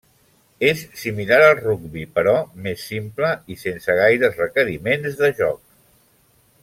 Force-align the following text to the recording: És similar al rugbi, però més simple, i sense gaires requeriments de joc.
És 0.67 0.79
similar 1.01 1.37
al 1.47 1.53
rugbi, 1.59 2.05
però 2.15 2.33
més 2.69 2.87
simple, 2.93 3.29
i 3.55 3.59
sense 3.65 3.99
gaires 4.01 4.43
requeriments 4.45 5.21
de 5.21 5.31
joc. 5.43 5.63